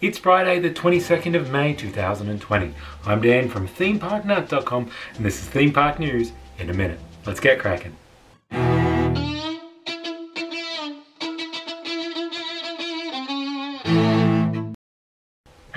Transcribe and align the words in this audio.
It's 0.00 0.16
Friday, 0.16 0.60
the 0.60 0.70
22nd 0.70 1.34
of 1.34 1.50
May 1.50 1.74
2020. 1.74 2.72
I'm 3.04 3.20
Dan 3.20 3.48
from 3.48 3.66
themeparknut.com, 3.66 4.90
and 5.16 5.26
this 5.26 5.42
is 5.42 5.48
Theme 5.48 5.72
Park 5.72 5.98
News 5.98 6.30
in 6.56 6.70
a 6.70 6.72
minute. 6.72 7.00
Let's 7.26 7.40
get 7.40 7.58
cracking. 7.58 7.96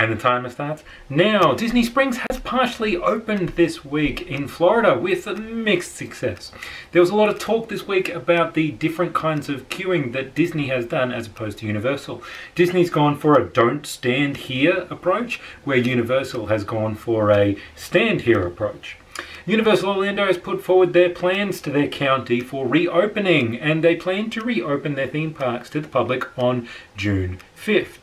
And 0.01 0.11
the 0.11 0.15
timer 0.15 0.49
starts 0.49 0.83
now. 1.11 1.53
Disney 1.53 1.83
Springs 1.83 2.17
has 2.17 2.39
partially 2.39 2.97
opened 2.97 3.49
this 3.49 3.85
week 3.85 4.23
in 4.23 4.47
Florida 4.47 4.97
with 4.97 5.27
mixed 5.37 5.95
success. 5.95 6.51
There 6.91 7.03
was 7.03 7.11
a 7.11 7.15
lot 7.15 7.29
of 7.29 7.37
talk 7.37 7.69
this 7.69 7.87
week 7.87 8.09
about 8.09 8.55
the 8.55 8.71
different 8.71 9.13
kinds 9.13 9.47
of 9.47 9.69
queuing 9.69 10.11
that 10.13 10.33
Disney 10.33 10.69
has 10.69 10.87
done 10.87 11.11
as 11.11 11.27
opposed 11.27 11.59
to 11.59 11.67
Universal. 11.67 12.23
Disney's 12.55 12.89
gone 12.89 13.15
for 13.15 13.37
a 13.37 13.47
don't 13.47 13.85
stand 13.85 14.37
here 14.37 14.87
approach, 14.89 15.39
where 15.65 15.77
Universal 15.77 16.47
has 16.47 16.63
gone 16.63 16.95
for 16.95 17.29
a 17.29 17.55
stand 17.75 18.21
here 18.21 18.41
approach. 18.47 18.97
Universal 19.45 19.89
Orlando 19.89 20.25
has 20.25 20.39
put 20.39 20.63
forward 20.63 20.93
their 20.93 21.11
plans 21.11 21.61
to 21.61 21.69
their 21.69 21.87
county 21.87 22.39
for 22.39 22.67
reopening, 22.67 23.55
and 23.55 23.83
they 23.83 23.95
plan 23.95 24.31
to 24.31 24.41
reopen 24.41 24.95
their 24.95 25.05
theme 25.05 25.35
parks 25.35 25.69
to 25.69 25.79
the 25.79 25.87
public 25.87 26.25
on 26.39 26.67
June 26.97 27.37
5th. 27.55 27.99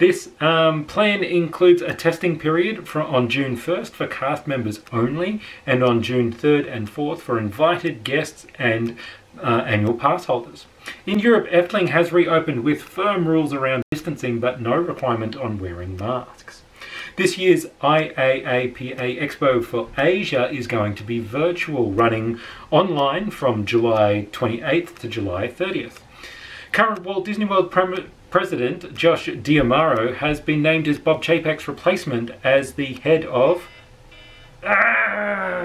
This 0.00 0.30
um, 0.40 0.86
plan 0.86 1.22
includes 1.22 1.82
a 1.82 1.92
testing 1.92 2.38
period 2.38 2.88
for, 2.88 3.02
on 3.02 3.28
June 3.28 3.54
1st 3.54 3.90
for 3.90 4.06
cast 4.06 4.46
members 4.46 4.80
only, 4.94 5.42
and 5.66 5.84
on 5.84 6.02
June 6.02 6.32
3rd 6.32 6.72
and 6.72 6.90
4th 6.90 7.18
for 7.18 7.38
invited 7.38 8.02
guests 8.02 8.46
and 8.58 8.96
uh, 9.42 9.62
annual 9.66 9.92
pass 9.92 10.24
holders. 10.24 10.64
In 11.04 11.18
Europe, 11.18 11.50
Efteling 11.50 11.90
has 11.90 12.12
reopened 12.12 12.64
with 12.64 12.80
firm 12.80 13.28
rules 13.28 13.52
around 13.52 13.82
distancing 13.90 14.40
but 14.40 14.58
no 14.62 14.74
requirement 14.74 15.36
on 15.36 15.58
wearing 15.58 15.98
masks. 15.98 16.62
This 17.16 17.36
year's 17.36 17.66
IAAPA 17.82 19.20
Expo 19.20 19.62
for 19.62 19.90
Asia 19.98 20.50
is 20.50 20.66
going 20.66 20.94
to 20.94 21.04
be 21.04 21.18
virtual, 21.18 21.92
running 21.92 22.40
online 22.70 23.30
from 23.30 23.66
July 23.66 24.28
28th 24.32 24.96
to 25.00 25.08
July 25.08 25.46
30th. 25.46 25.98
Current 26.72 27.02
Walt 27.02 27.24
Disney 27.24 27.44
World 27.44 27.70
Prem- 27.70 28.10
President 28.30 28.94
Josh 28.94 29.26
D'Amaro 29.26 30.14
has 30.14 30.40
been 30.40 30.62
named 30.62 30.86
as 30.86 30.98
Bob 30.98 31.22
Chapek's 31.22 31.66
replacement 31.66 32.30
as 32.44 32.74
the 32.74 32.94
head 32.94 33.24
of. 33.24 33.68
Ah! 34.64 35.60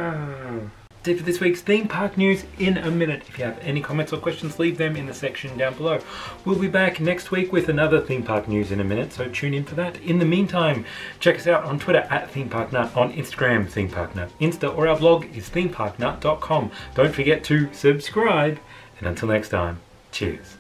for 1.14 1.14
this 1.22 1.40
week's 1.40 1.62
theme 1.62 1.88
park 1.88 2.18
news 2.18 2.46
in 2.58 2.80
a 2.80 2.90
minute. 2.90 3.22
If 3.28 3.38
you 3.38 3.46
have 3.46 3.60
any 3.60 3.80
comments 3.80 4.12
or 4.12 4.18
questions, 4.18 4.58
leave 4.58 4.80
them 4.80 4.96
in 4.96 5.06
the 5.06 5.14
section 5.14 5.56
down 5.56 5.76
below. 5.76 6.00
We'll 6.44 6.58
be 6.58 6.68
back 6.68 7.00
next 7.00 7.30
week 7.30 7.52
with 7.52 7.70
another 7.70 8.02
theme 8.02 8.24
park 8.24 8.48
news 8.48 8.72
in 8.72 8.80
a 8.80 8.84
minute, 8.84 9.14
so 9.14 9.30
tune 9.30 9.54
in 9.54 9.66
for 9.66 9.76
that. 9.76 10.02
In 10.02 10.18
the 10.18 10.26
meantime, 10.26 10.84
check 11.20 11.36
us 11.36 11.46
out 11.46 11.64
on 11.64 11.78
Twitter 11.78 12.08
at 12.10 12.34
ThemeParkNut, 12.34 12.98
on 12.98 13.14
Instagram, 13.14 13.68
ThemeParkNut, 13.68 14.30
Insta, 14.42 14.76
or 14.76 14.88
our 14.88 14.98
blog 14.98 15.26
is 15.36 15.50
themeparknut.com. 15.52 16.72
Don't 16.96 17.14
forget 17.14 17.44
to 17.44 17.72
subscribe, 17.72 18.58
and 18.98 19.08
until 19.08 19.28
next 19.28 19.50
time, 19.50 19.82
cheers. 20.12 20.58